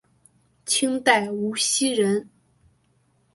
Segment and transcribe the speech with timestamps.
[0.65, 2.27] 清代无锡人。